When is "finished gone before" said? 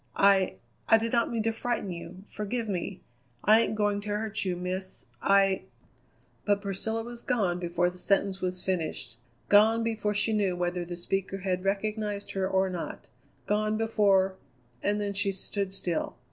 8.63-10.15